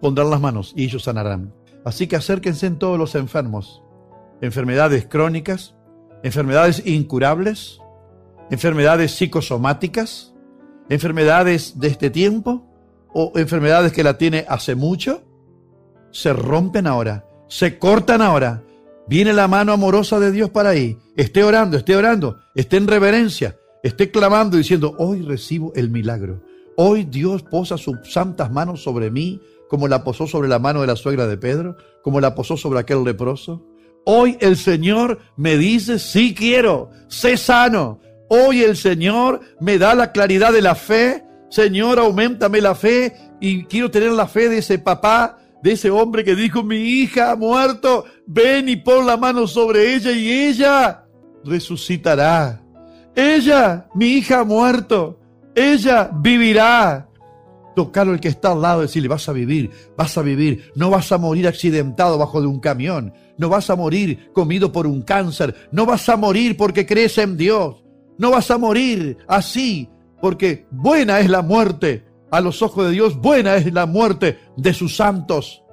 pondrán 0.02 0.30
las 0.30 0.42
manos 0.42 0.74
y 0.76 0.86
ellos 0.86 1.04
sanarán. 1.04 1.54
Así 1.84 2.08
que 2.08 2.16
acérquense 2.16 2.66
en 2.66 2.80
todos 2.80 2.98
los 2.98 3.16
enfermos. 3.16 3.84
Enfermedades 4.42 5.06
crónicas, 5.06 5.76
enfermedades 6.24 6.86
incurables, 6.86 7.80
enfermedades 8.50 9.12
psicosomáticas, 9.12 10.34
enfermedades 10.90 11.80
de 11.80 11.88
este 11.88 12.10
tiempo 12.10 12.66
o 13.14 13.32
enfermedades 13.36 13.94
que 13.94 14.04
la 14.04 14.18
tiene 14.18 14.46
hace 14.50 14.76
mucho, 14.76 15.24
se 16.12 16.34
rompen 16.34 16.88
ahora, 16.88 17.28
se 17.48 17.78
cortan 17.78 18.22
ahora. 18.22 18.64
Viene 19.08 19.34
la 19.34 19.48
mano 19.48 19.74
amorosa 19.74 20.20
de 20.20 20.32
Dios 20.32 20.50
para 20.50 20.70
ahí. 20.70 20.98
Esté 21.16 21.44
orando, 21.44 21.78
esté 21.78 21.96
orando, 21.96 22.40
esté 22.56 22.78
en 22.78 22.88
reverencia, 22.88 23.58
esté 23.84 24.10
clamando 24.10 24.58
diciendo, 24.58 24.96
hoy 24.98 25.22
recibo 25.22 25.72
el 25.76 25.90
milagro. 25.90 26.42
Hoy 26.76 27.06
Dios 27.06 27.44
posa 27.44 27.78
sus 27.78 27.98
santas 28.12 28.52
manos 28.52 28.84
sobre 28.84 29.12
mí, 29.12 29.40
como 29.70 29.88
la 29.88 30.04
posó 30.04 30.28
sobre 30.28 30.50
la 30.50 30.60
mano 30.60 30.82
de 30.82 30.88
la 30.88 30.96
suegra 30.96 31.28
de 31.28 31.38
Pedro, 31.38 31.78
como 32.02 32.20
la 32.20 32.36
posó 32.36 32.58
sobre 32.58 32.80
aquel 32.80 33.04
leproso. 33.04 33.64
Hoy 34.06 34.38
el 34.42 34.58
Señor 34.58 35.20
me 35.38 35.58
dice, 35.58 36.00
sí 36.00 36.34
quiero, 36.36 36.90
sé 37.08 37.38
sano. 37.38 38.00
Hoy 38.28 38.62
el 38.62 38.76
Señor 38.76 39.42
me 39.60 39.78
da 39.78 39.96
la 39.96 40.12
claridad 40.12 40.52
de 40.52 40.62
la 40.62 40.76
fe. 40.76 41.24
Señor, 41.50 42.00
aumentame 42.00 42.60
la 42.60 42.76
fe 42.76 43.16
y 43.40 43.66
quiero 43.66 43.90
tener 43.92 44.12
la 44.12 44.28
fe 44.28 44.50
de 44.50 44.60
ese 44.60 44.80
papá, 44.80 45.38
de 45.62 45.72
ese 45.72 45.90
hombre 45.90 46.24
que 46.24 46.36
dijo, 46.36 46.64
mi 46.64 46.78
hija 46.78 47.32
ha 47.32 47.36
muerto, 47.36 48.06
ven 48.28 48.70
y 48.70 48.76
pon 48.76 49.06
la 49.06 49.18
mano 49.18 49.48
sobre 49.48 49.96
ella 49.96 50.12
y 50.12 50.30
ella 50.30 51.06
resucitará. 51.44 52.62
Ella, 53.16 53.88
mi 53.94 54.08
hija 54.08 54.42
ha 54.42 54.44
muerto, 54.44 55.20
ella 55.56 56.10
vivirá. 56.14 57.10
Tocarlo 57.76 58.14
el 58.14 58.20
que 58.20 58.30
está 58.30 58.52
al 58.52 58.62
lado, 58.62 58.82
decirle, 58.82 59.10
vas 59.10 59.28
a 59.28 59.34
vivir, 59.34 59.70
vas 59.98 60.18
a 60.18 60.22
vivir, 60.22 60.72
no 60.76 60.90
vas 60.90 61.12
a 61.12 61.18
morir 61.18 61.48
accidentado 61.48 62.18
bajo 62.18 62.40
de 62.40 62.48
un 62.48 62.60
camión, 62.60 63.14
no 63.38 63.50
vas 63.50 63.70
a 63.70 63.76
morir 63.76 64.32
comido 64.34 64.72
por 64.72 64.88
un 64.88 65.02
cáncer, 65.02 65.54
no 65.72 65.86
vas 65.86 66.08
a 66.08 66.16
morir 66.16 66.56
porque 66.56 66.86
crees 66.86 67.18
en 67.18 67.36
Dios, 67.36 67.84
no 68.18 68.32
vas 68.32 68.50
a 68.50 68.58
morir 68.58 69.18
así, 69.28 69.90
porque 70.22 70.68
buena 70.72 71.20
es 71.20 71.30
la 71.30 71.42
muerte 71.42 72.05
a 72.32 72.42
los 72.42 72.62
ojos 72.62 72.86
de 72.86 72.92
Dios, 72.92 73.18
buena 73.18 73.56
es 73.56 73.72
la 73.74 73.86
muerte 73.86 74.40
de 74.58 74.74
sus 74.74 74.96
santos. 74.96 75.64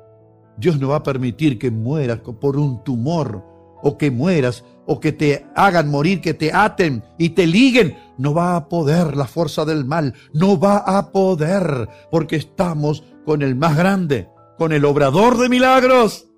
Dios 0.56 0.78
no 0.78 0.88
va 0.88 0.96
a 0.96 1.02
permitir 1.02 1.58
que 1.58 1.70
mueras 1.70 2.20
por 2.20 2.56
un 2.56 2.84
tumor 2.84 3.44
o 3.82 3.98
que 3.98 4.10
mueras 4.10 4.64
o 4.86 5.00
que 5.00 5.12
te 5.12 5.46
hagan 5.54 5.88
morir, 5.88 6.20
que 6.20 6.34
te 6.34 6.52
aten 6.52 7.04
y 7.18 7.30
te 7.30 7.46
liguen. 7.46 7.96
No 8.18 8.34
va 8.34 8.56
a 8.56 8.68
poder 8.68 9.16
la 9.16 9.26
fuerza 9.26 9.64
del 9.64 9.84
mal, 9.84 10.14
no 10.32 10.58
va 10.58 10.78
a 10.78 11.10
poder, 11.10 11.88
porque 12.10 12.36
estamos 12.36 13.04
con 13.24 13.42
el 13.42 13.56
más 13.56 13.76
grande, 13.76 14.28
con 14.58 14.72
el 14.72 14.84
obrador 14.84 15.38
de 15.38 15.48
milagros. 15.48 16.28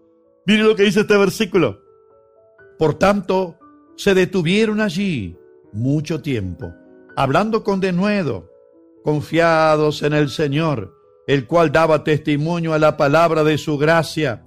Mire 0.47 0.62
lo 0.62 0.76
que 0.76 0.85
dice 0.85 1.00
este 1.00 1.16
versículo. 1.16 1.80
Por 2.78 2.94
tanto, 2.94 3.56
se 3.97 4.14
detuvieron 4.14 4.80
allí 4.80 5.37
mucho 5.73 6.21
tiempo, 6.21 6.73
hablando 7.16 7.62
con 7.62 7.80
denuedo, 7.80 8.50
confiados 9.05 10.03
en 10.03 10.15
el 10.15 10.31
Señor, 10.31 10.97
el 11.27 11.47
cual 11.47 11.71
daba 11.71 12.03
testimonio 12.05 12.73
a 12.73 12.79
la 12.79 12.97
palabra 12.97 13.45
de 13.45 13.59
su 13.59 13.77
gracia, 13.77 14.47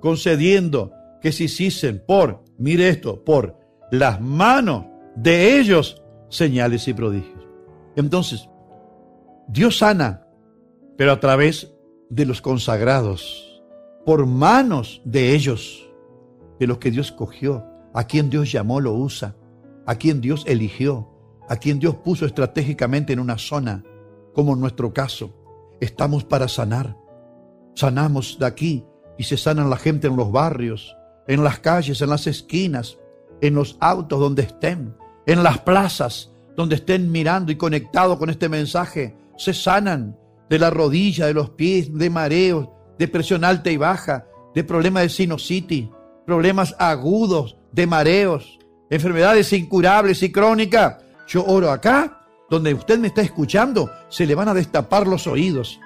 concediendo 0.00 0.92
que 1.20 1.30
se 1.30 1.44
hiciesen 1.44 2.02
por, 2.06 2.42
mire 2.56 2.88
esto, 2.88 3.22
por 3.22 3.58
las 3.92 4.18
manos 4.20 4.86
de 5.14 5.58
ellos 5.58 6.02
señales 6.30 6.88
y 6.88 6.94
prodigios. 6.94 7.46
Entonces, 7.96 8.48
Dios 9.46 9.78
sana, 9.78 10.26
pero 10.96 11.12
a 11.12 11.20
través 11.20 11.74
de 12.08 12.24
los 12.24 12.40
consagrados 12.40 13.62
por 14.06 14.24
manos 14.24 15.02
de 15.04 15.34
ellos, 15.34 15.86
de 16.58 16.66
los 16.66 16.78
que 16.78 16.90
Dios 16.90 17.12
cogió, 17.12 17.66
a 17.92 18.04
quien 18.04 18.30
Dios 18.30 18.50
llamó, 18.50 18.80
lo 18.80 18.94
usa, 18.94 19.36
a 19.84 19.96
quien 19.96 20.22
Dios 20.22 20.44
eligió, 20.46 21.10
a 21.46 21.56
quien 21.56 21.78
Dios 21.78 21.96
puso 21.96 22.24
estratégicamente 22.24 23.12
en 23.12 23.20
una 23.20 23.36
zona, 23.36 23.84
como 24.38 24.54
en 24.54 24.60
nuestro 24.60 24.94
caso. 24.94 25.34
Estamos 25.80 26.22
para 26.22 26.46
sanar. 26.46 26.96
Sanamos 27.74 28.38
de 28.38 28.46
aquí 28.46 28.84
y 29.18 29.24
se 29.24 29.36
sanan 29.36 29.68
la 29.68 29.76
gente 29.76 30.06
en 30.06 30.14
los 30.14 30.30
barrios, 30.30 30.94
en 31.26 31.42
las 31.42 31.58
calles, 31.58 32.00
en 32.02 32.08
las 32.08 32.28
esquinas, 32.28 32.98
en 33.40 33.56
los 33.56 33.76
autos 33.80 34.20
donde 34.20 34.42
estén, 34.42 34.94
en 35.26 35.42
las 35.42 35.58
plazas 35.58 36.30
donde 36.56 36.76
estén 36.76 37.10
mirando 37.10 37.50
y 37.50 37.56
conectados 37.56 38.16
con 38.16 38.30
este 38.30 38.48
mensaje. 38.48 39.16
Se 39.36 39.52
sanan 39.52 40.16
de 40.48 40.60
la 40.60 40.70
rodilla, 40.70 41.26
de 41.26 41.34
los 41.34 41.50
pies, 41.50 41.92
de 41.92 42.08
mareos, 42.08 42.68
de 42.96 43.08
presión 43.08 43.42
alta 43.42 43.72
y 43.72 43.76
baja, 43.76 44.24
de 44.54 44.62
problemas 44.62 45.02
de 45.02 45.08
sinusitis, 45.08 45.88
problemas 46.24 46.76
agudos, 46.78 47.56
de 47.72 47.88
mareos, 47.88 48.60
enfermedades 48.88 49.52
incurables 49.52 50.22
y 50.22 50.30
crónicas. 50.30 50.98
Yo 51.26 51.44
oro 51.44 51.72
acá, 51.72 52.17
donde 52.50 52.74
usted 52.74 52.98
me 52.98 53.08
está 53.08 53.22
escuchando, 53.22 53.90
se 54.08 54.26
le 54.26 54.34
van 54.34 54.48
a 54.48 54.54
destapar 54.54 55.06
los 55.06 55.26
oídos. 55.26 55.80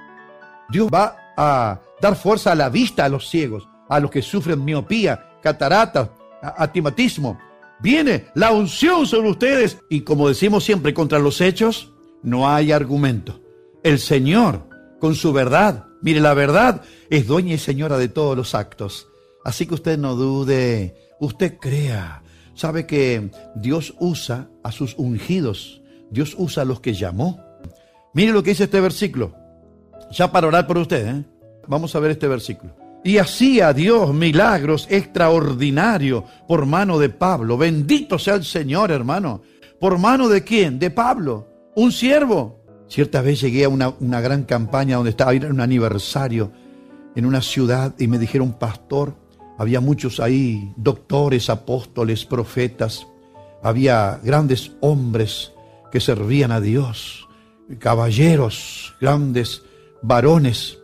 Dios 0.69 0.88
va 0.92 1.16
a 1.37 1.81
dar 2.00 2.16
fuerza 2.16 2.52
a 2.52 2.54
la 2.57 2.69
vista 2.69 3.04
a 3.04 3.09
los 3.09 3.28
ciegos, 3.28 3.69
a 3.88 4.00
los 4.00 4.11
que 4.11 4.23
sufren 4.23 4.64
miopía, 4.64 5.38
catarata, 5.42 6.12
atimatismo. 6.40 7.38
Viene 7.81 8.26
la 8.35 8.52
unción 8.52 9.07
sobre 9.07 9.31
ustedes 9.31 9.78
y 9.88 10.02
como 10.02 10.28
decimos 10.28 10.64
siempre 10.64 10.95
contra 10.95 11.19
los 11.19 11.40
hechos, 11.40 11.92
no 12.23 12.49
hay 12.49 12.73
argumento. 12.73 13.40
El 13.83 13.99
Señor, 13.99 14.69
con 15.00 15.14
su 15.16 15.33
verdad, 15.33 15.87
Mire, 16.02 16.19
la 16.19 16.35
verdad 16.35 16.83
es 17.11 17.28
dueña 17.28 17.54
y 17.54 17.59
señora 17.59 17.97
de 17.97 18.09
todos 18.09 18.37
los 18.37 18.57
actos. 18.57 19.07
Así 19.45 19.66
que 19.66 19.75
usted 19.75 19.97
no 19.99 20.16
dude, 20.16 20.97
usted 21.21 21.59
crea. 21.61 22.25
Sabe 22.54 22.87
que 22.87 23.31
Dios 23.54 23.95
usa 24.00 24.50
a 24.64 24.73
sus 24.73 24.95
ungidos, 24.99 25.81
Dios 26.12 26.35
usa 26.38 26.62
a 26.62 26.66
los 26.66 26.81
que 26.81 26.92
llamó. 26.92 27.40
Mire 28.12 28.33
lo 28.33 28.42
que 28.42 28.50
dice 28.50 28.64
este 28.64 28.81
versículo. 28.81 29.35
Ya 30.11 30.31
para 30.31 30.47
orar 30.47 30.66
por 30.66 30.76
usted, 30.76 31.07
¿eh? 31.07 31.25
vamos 31.66 31.97
a 31.97 32.00
ver 32.00 32.11
este 32.11 32.28
versículo. 32.28 32.76
Y 33.02 33.16
hacía 33.16 33.73
Dios 33.73 34.12
milagros 34.12 34.87
extraordinarios 34.90 36.25
por 36.47 36.66
mano 36.66 36.99
de 36.99 37.09
Pablo. 37.09 37.57
Bendito 37.57 38.19
sea 38.19 38.35
el 38.35 38.45
Señor, 38.45 38.92
hermano. 38.92 39.40
¿Por 39.81 39.99
mano 39.99 40.28
de 40.28 40.45
quién? 40.45 40.78
De 40.78 40.90
Pablo, 40.90 41.49
un 41.75 41.90
siervo. 41.90 42.61
Cierta 42.88 43.23
vez 43.23 43.40
llegué 43.40 43.64
a 43.64 43.71
una, 43.71 44.21
gran 44.21 44.45
campaña 44.45 44.97
donde 44.97 45.11
estaba 45.11 45.33
en 45.33 45.50
un 45.50 45.61
aniversario 45.61 46.52
en 47.16 47.26
una 47.26 47.40
ciudad 47.40 47.95
y 47.99 48.07
me 48.07 48.19
dijeron, 48.19 48.52
pastor, 48.52 49.16
había 49.59 49.81
muchos 49.81 50.21
ahí, 50.21 50.73
doctores, 50.76 51.50
apóstoles, 51.50 52.25
profetas, 52.25 53.07
había 53.62 54.21
grandes 54.23 54.73
hombres 54.81 55.51
que 55.92 56.00
servían 56.00 56.50
a 56.50 56.61
Dios, 56.61 57.28
caballeros, 57.78 58.94
grandes 59.00 59.62
varones. 60.02 60.78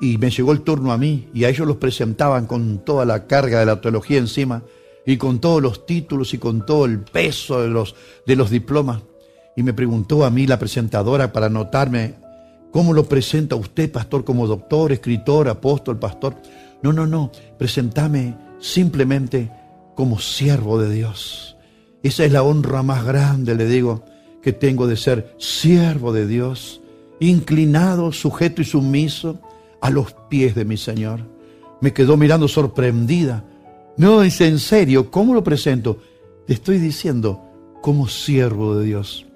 Y 0.00 0.18
me 0.18 0.30
llegó 0.30 0.52
el 0.52 0.62
turno 0.62 0.92
a 0.92 0.98
mí 0.98 1.28
y 1.32 1.44
a 1.44 1.48
ellos 1.48 1.66
los 1.66 1.76
presentaban 1.76 2.46
con 2.46 2.84
toda 2.84 3.06
la 3.06 3.26
carga 3.26 3.60
de 3.60 3.66
la 3.66 3.80
teología 3.80 4.18
encima 4.18 4.62
y 5.06 5.16
con 5.16 5.40
todos 5.40 5.62
los 5.62 5.86
títulos 5.86 6.34
y 6.34 6.38
con 6.38 6.66
todo 6.66 6.84
el 6.84 6.98
peso 7.00 7.62
de 7.62 7.68
los, 7.68 7.94
de 8.26 8.36
los 8.36 8.50
diplomas 8.50 9.02
y 9.56 9.62
me 9.62 9.74
preguntó 9.74 10.24
a 10.24 10.30
mí 10.30 10.46
la 10.46 10.58
presentadora 10.58 11.32
para 11.32 11.46
anotarme, 11.46 12.14
¿cómo 12.70 12.92
lo 12.92 13.04
presenta 13.04 13.56
usted, 13.56 13.90
pastor, 13.90 14.24
como 14.24 14.46
doctor, 14.46 14.92
escritor, 14.92 15.48
apóstol, 15.48 15.98
pastor? 15.98 16.36
No, 16.82 16.92
no, 16.92 17.06
no, 17.06 17.30
presentame 17.58 18.36
simplemente 18.60 19.50
como 19.94 20.18
siervo 20.18 20.78
de 20.80 20.92
Dios. 20.92 21.56
Esa 22.02 22.24
es 22.24 22.32
la 22.32 22.42
honra 22.42 22.82
más 22.82 23.04
grande, 23.04 23.54
le 23.54 23.66
digo, 23.66 24.04
que 24.42 24.52
tengo 24.52 24.86
de 24.86 24.96
ser 24.96 25.34
siervo 25.38 26.12
de 26.12 26.26
Dios, 26.26 26.80
inclinado, 27.20 28.12
sujeto 28.12 28.60
y 28.60 28.64
sumiso 28.64 29.40
a 29.80 29.90
los 29.90 30.12
pies 30.28 30.54
de 30.54 30.64
mi 30.64 30.76
Señor. 30.76 31.20
Me 31.80 31.92
quedó 31.92 32.16
mirando 32.16 32.48
sorprendida. 32.48 33.44
No, 33.96 34.22
es 34.22 34.40
en 34.40 34.58
serio, 34.58 35.10
¿cómo 35.10 35.34
lo 35.34 35.44
presento? 35.44 35.98
Te 36.46 36.54
estoy 36.54 36.78
diciendo 36.78 37.40
como 37.80 38.08
siervo 38.08 38.76
de 38.76 38.86
Dios. 38.86 39.26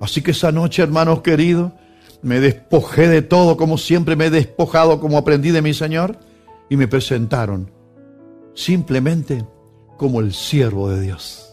Así 0.00 0.22
que 0.22 0.32
esa 0.32 0.52
noche, 0.52 0.82
hermanos 0.82 1.22
queridos, 1.22 1.72
me 2.22 2.40
despojé 2.40 3.08
de 3.08 3.22
todo 3.22 3.56
como 3.56 3.78
siempre 3.78 4.16
me 4.16 4.26
he 4.26 4.30
despojado 4.30 5.00
como 5.00 5.18
aprendí 5.18 5.50
de 5.50 5.62
mi 5.62 5.72
Señor 5.72 6.18
y 6.68 6.76
me 6.76 6.88
presentaron 6.88 7.70
simplemente 8.54 9.44
como 9.96 10.20
el 10.20 10.32
siervo 10.32 10.90
de 10.90 11.00
Dios. 11.00 11.47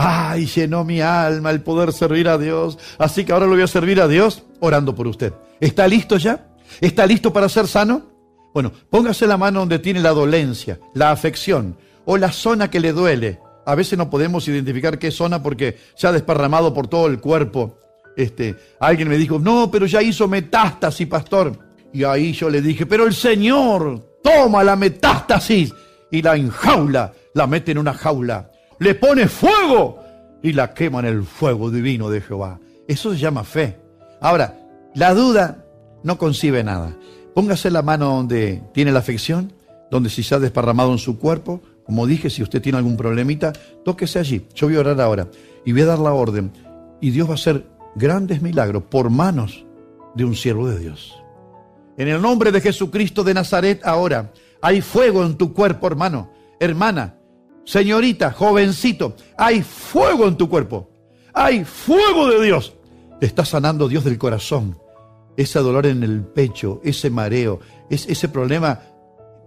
Ay, 0.00 0.46
llenó 0.46 0.84
mi 0.84 1.00
alma 1.00 1.50
el 1.50 1.60
poder 1.60 1.92
servir 1.92 2.28
a 2.28 2.38
Dios. 2.38 2.78
Así 2.98 3.24
que 3.24 3.32
ahora 3.32 3.46
lo 3.46 3.54
voy 3.54 3.62
a 3.62 3.66
servir 3.66 4.00
a 4.00 4.06
Dios 4.06 4.44
orando 4.60 4.94
por 4.94 5.08
usted. 5.08 5.32
¿Está 5.58 5.88
listo 5.88 6.18
ya? 6.18 6.46
¿Está 6.80 7.04
listo 7.04 7.32
para 7.32 7.48
ser 7.48 7.66
sano? 7.66 8.02
Bueno, 8.54 8.70
póngase 8.90 9.26
la 9.26 9.36
mano 9.36 9.58
donde 9.58 9.80
tiene 9.80 9.98
la 9.98 10.10
dolencia, 10.10 10.78
la 10.94 11.10
afección 11.10 11.76
o 12.04 12.16
la 12.16 12.30
zona 12.30 12.70
que 12.70 12.78
le 12.78 12.92
duele. 12.92 13.40
A 13.66 13.74
veces 13.74 13.98
no 13.98 14.08
podemos 14.08 14.46
identificar 14.46 15.00
qué 15.00 15.10
zona 15.10 15.42
porque 15.42 15.76
se 15.96 16.06
ha 16.06 16.12
desparramado 16.12 16.72
por 16.72 16.86
todo 16.86 17.08
el 17.08 17.18
cuerpo. 17.18 17.76
Este, 18.16 18.54
alguien 18.78 19.08
me 19.08 19.16
dijo, 19.16 19.40
no, 19.40 19.68
pero 19.68 19.84
ya 19.86 20.00
hizo 20.00 20.28
metástasis, 20.28 21.08
pastor. 21.08 21.58
Y 21.92 22.04
ahí 22.04 22.32
yo 22.34 22.48
le 22.48 22.62
dije, 22.62 22.86
pero 22.86 23.04
el 23.04 23.14
Señor 23.14 24.20
toma 24.22 24.62
la 24.62 24.76
metástasis 24.76 25.74
y 26.08 26.22
la 26.22 26.36
enjaula, 26.36 27.12
la 27.34 27.48
mete 27.48 27.72
en 27.72 27.78
una 27.78 27.94
jaula, 27.94 28.52
le 28.78 28.94
pone 28.94 29.28
fuego 29.28 29.98
y 30.42 30.52
la 30.52 30.72
quema 30.74 31.00
en 31.00 31.06
el 31.06 31.22
fuego 31.24 31.70
divino 31.70 32.10
de 32.10 32.20
Jehová. 32.20 32.60
Eso 32.86 33.12
se 33.12 33.18
llama 33.18 33.44
fe. 33.44 33.76
Ahora, 34.20 34.58
la 34.94 35.14
duda 35.14 35.64
no 36.02 36.18
concibe 36.18 36.64
nada. 36.64 36.96
Póngase 37.34 37.70
la 37.70 37.82
mano 37.82 38.06
donde 38.06 38.62
tiene 38.72 38.92
la 38.92 39.00
afección, 39.00 39.52
donde 39.90 40.10
si 40.10 40.22
se 40.22 40.34
ha 40.34 40.38
desparramado 40.38 40.92
en 40.92 40.98
su 40.98 41.18
cuerpo. 41.18 41.60
Como 41.84 42.06
dije, 42.06 42.30
si 42.30 42.42
usted 42.42 42.60
tiene 42.60 42.78
algún 42.78 42.96
problemita, 42.96 43.52
tóquese 43.84 44.18
allí. 44.18 44.46
Yo 44.54 44.66
voy 44.66 44.76
a 44.76 44.80
orar 44.80 45.00
ahora 45.00 45.28
y 45.64 45.72
voy 45.72 45.82
a 45.82 45.86
dar 45.86 45.98
la 45.98 46.12
orden. 46.12 46.52
Y 47.00 47.10
Dios 47.10 47.28
va 47.28 47.32
a 47.32 47.36
hacer 47.36 47.64
grandes 47.94 48.42
milagros 48.42 48.84
por 48.84 49.10
manos 49.10 49.64
de 50.14 50.24
un 50.24 50.34
siervo 50.34 50.68
de 50.68 50.78
Dios. 50.78 51.14
En 51.96 52.08
el 52.08 52.20
nombre 52.22 52.52
de 52.52 52.60
Jesucristo 52.60 53.24
de 53.24 53.34
Nazaret 53.34 53.80
ahora 53.84 54.32
hay 54.60 54.80
fuego 54.80 55.24
en 55.24 55.36
tu 55.36 55.52
cuerpo, 55.52 55.86
hermano, 55.86 56.30
hermana, 56.60 57.17
señorita, 57.68 58.32
jovencito. 58.32 59.14
Hay 59.36 59.62
fuego 59.62 60.26
en 60.26 60.36
tu 60.36 60.48
cuerpo. 60.48 60.90
Hay 61.34 61.64
fuego 61.64 62.28
de 62.28 62.44
Dios. 62.44 62.74
Te 63.20 63.26
está 63.26 63.44
sanando 63.44 63.88
Dios 63.88 64.04
del 64.04 64.18
corazón 64.18 64.78
ese 65.38 65.60
dolor 65.60 65.86
en 65.86 66.02
el 66.02 66.22
pecho, 66.22 66.80
ese 66.82 67.10
mareo, 67.10 67.60
ese 67.88 68.28
problema 68.28 68.80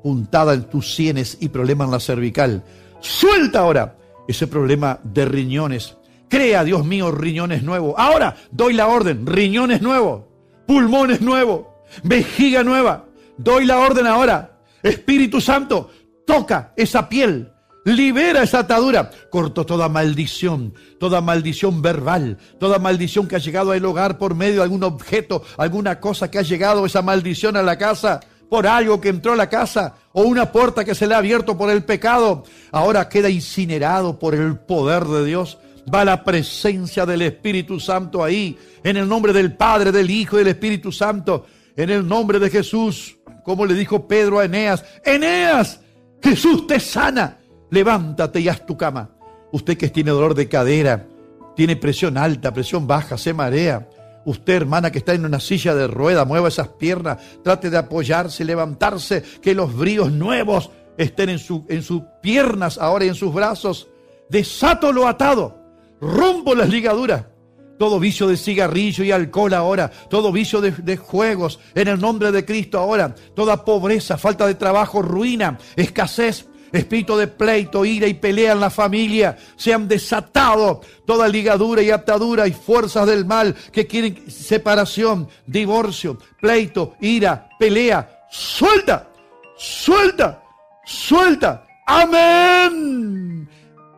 puntada 0.02 0.54
en 0.54 0.64
tus 0.64 0.96
sienes 0.96 1.38
y 1.42 1.50
problema 1.50 1.84
en 1.84 1.92
la 1.92 2.00
cervical. 2.00 2.64
Suelta 3.02 3.60
ahora 3.60 3.98
ese 4.26 4.48
problema 4.48 5.02
de 5.04 5.26
riñones. 5.26 5.98
Crea, 6.30 6.64
Dios 6.64 6.86
mío, 6.86 7.12
riñones 7.12 7.62
nuevos. 7.62 7.96
Ahora 7.98 8.38
doy 8.52 8.74
la 8.74 8.88
orden, 8.88 9.28
riñones 9.28 9.82
nuevos, 9.82 10.24
pulmones 10.66 11.20
nuevos, 11.20 11.66
vejiga 12.04 12.64
nueva. 12.64 13.08
Doy 13.38 13.66
la 13.66 13.80
orden 13.80 14.08
ahora. 14.08 14.60
Espíritu 14.82 15.42
Santo, 15.42 15.90
toca 16.26 16.72
esa 16.78 17.10
piel, 17.10 17.51
Libera 17.84 18.44
esa 18.44 18.60
atadura. 18.60 19.10
Corto 19.30 19.66
toda 19.66 19.90
maldición, 19.90 20.74
toda 21.00 21.20
maldición 21.20 21.82
verbal, 21.82 22.38
toda 22.60 22.78
maldición 22.78 23.28
que 23.28 23.36
ha 23.36 23.40
llegado 23.40 23.72
al 23.72 23.84
hogar 23.84 24.20
por 24.20 24.36
medio 24.36 24.58
de 24.58 24.64
algún 24.64 24.84
objeto, 24.84 25.44
alguna 25.58 26.00
cosa 26.00 26.30
que 26.30 26.38
ha 26.38 26.44
llegado 26.44 26.86
esa 26.86 27.02
maldición 27.02 27.58
a 27.58 27.64
la 27.64 27.78
casa, 27.78 28.20
por 28.50 28.68
algo 28.68 29.02
que 29.02 29.10
entró 29.10 29.34
a 29.34 29.38
la 29.38 29.50
casa 29.50 29.96
o 30.12 30.24
una 30.24 30.52
puerta 30.52 30.86
que 30.86 30.94
se 30.94 31.08
le 31.08 31.16
ha 31.16 31.20
abierto 31.20 31.58
por 31.58 31.72
el 31.72 31.84
pecado. 31.84 32.44
Ahora 32.72 33.10
queda 33.10 33.30
incinerado 33.30 34.20
por 34.20 34.36
el 34.36 34.60
poder 34.60 35.06
de 35.06 35.26
Dios. 35.26 35.58
Va 35.92 36.06
la 36.06 36.24
presencia 36.24 37.08
del 37.08 37.24
Espíritu 37.24 37.80
Santo 37.80 38.24
ahí, 38.24 38.60
en 38.84 38.98
el 38.98 39.08
nombre 39.08 39.34
del 39.34 39.56
Padre, 39.56 39.92
del 39.92 40.12
Hijo 40.12 40.36
y 40.36 40.40
del 40.40 40.50
Espíritu 40.50 40.92
Santo, 40.92 41.48
en 41.76 41.90
el 41.90 42.08
nombre 42.08 42.38
de 42.38 42.52
Jesús, 42.52 43.18
como 43.44 43.66
le 43.66 43.74
dijo 43.74 44.08
Pedro 44.08 44.38
a 44.38 44.46
Eneas, 44.46 44.86
Eneas, 45.04 45.80
Jesús 46.22 46.68
te 46.68 46.80
sana 46.80 47.41
levántate 47.72 48.40
y 48.40 48.50
haz 48.50 48.66
tu 48.66 48.78
cama. 48.78 49.10
Usted 49.52 49.78
que 49.78 49.90
tiene 49.90 50.12
dolor 50.12 50.36
de 50.36 50.48
cadera, 50.48 51.08
tiene 51.56 51.76
presión 51.76 52.18
alta, 52.18 52.54
presión 52.54 52.86
baja, 52.86 53.18
se 53.18 53.34
marea. 53.34 53.90
Usted, 54.24 54.54
hermana, 54.54 54.92
que 54.92 55.00
está 55.00 55.14
en 55.14 55.26
una 55.26 55.40
silla 55.40 55.74
de 55.74 55.88
rueda, 55.88 56.26
mueva 56.26 56.48
esas 56.48 56.68
piernas, 56.68 57.18
trate 57.44 57.72
de 57.72 57.78
apoyarse, 57.78 58.46
levantarse, 58.46 59.24
que 59.42 59.56
los 59.56 59.76
bríos 59.76 60.12
nuevos 60.12 60.70
estén 60.98 61.30
en, 61.30 61.40
su, 61.40 61.66
en 61.70 61.82
sus 61.82 62.04
piernas 62.22 62.78
ahora 62.78 63.06
y 63.06 63.08
en 63.08 63.16
sus 63.16 63.34
brazos. 63.34 63.88
Desato 64.30 64.92
lo 64.92 65.08
atado, 65.08 65.58
rompo 66.00 66.54
las 66.54 66.70
ligaduras. 66.70 67.26
Todo 67.80 68.00
vicio 68.00 68.28
de 68.28 68.38
cigarrillo 68.38 69.04
y 69.04 69.12
alcohol 69.12 69.56
ahora, 69.56 69.90
todo 70.08 70.32
vicio 70.32 70.62
de, 70.62 70.70
de 70.70 70.98
juegos, 70.98 71.60
en 71.74 71.88
el 71.88 72.00
nombre 72.00 72.32
de 72.32 72.46
Cristo 72.46 72.78
ahora, 72.78 73.16
toda 73.34 73.66
pobreza, 73.66 74.20
falta 74.20 74.46
de 74.46 74.54
trabajo, 74.54 75.02
ruina, 75.02 75.58
escasez, 75.76 76.46
espíritu 76.80 77.18
de 77.18 77.28
pleito, 77.28 77.86
ira 77.86 78.08
y 78.08 78.14
pelea 78.14 78.54
en 78.54 78.60
la 78.60 78.70
familia, 78.70 79.38
se 79.56 79.74
han 79.74 79.88
desatado 79.88 80.82
toda 81.06 81.28
ligadura 81.28 81.82
y 81.82 81.92
atadura 81.92 82.48
y 82.48 82.52
fuerzas 82.52 83.08
del 83.08 83.26
mal 83.26 83.56
que 83.72 83.88
quieren 83.88 84.30
separación, 84.30 85.28
divorcio, 85.46 86.18
pleito, 86.40 86.96
ira, 87.02 87.50
pelea. 87.60 88.26
Suelta, 88.30 89.10
suelta, 89.58 90.44
suelta. 90.86 91.66
Amén. 91.86 93.50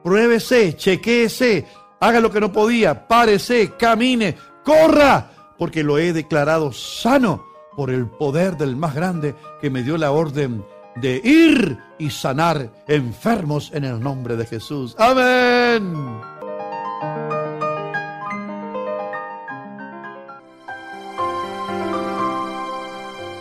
Pruébese, 0.03 0.75
chequéese, 0.75 1.65
haga 1.99 2.19
lo 2.19 2.31
que 2.31 2.41
no 2.41 2.51
podía, 2.51 3.07
párese, 3.07 3.71
camine, 3.77 4.35
corra, 4.65 5.29
porque 5.57 5.83
lo 5.83 5.97
he 5.97 6.11
declarado 6.11 6.73
sano 6.73 7.45
por 7.75 7.89
el 7.89 8.07
poder 8.07 8.57
del 8.57 8.75
más 8.75 8.93
grande 8.95 9.35
que 9.61 9.69
me 9.69 9.83
dio 9.83 9.97
la 9.97 10.11
orden 10.11 10.65
de 10.95 11.21
ir 11.23 11.77
y 11.97 12.09
sanar 12.09 12.69
enfermos 12.87 13.71
en 13.73 13.83
el 13.83 13.99
nombre 13.99 14.35
de 14.35 14.45
Jesús. 14.45 14.95
Amén. 14.97 15.93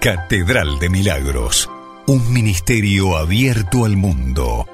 Catedral 0.00 0.80
de 0.80 0.88
Milagros, 0.88 1.70
un 2.06 2.32
ministerio 2.32 3.16
abierto 3.16 3.84
al 3.84 3.96
mundo 3.96 4.66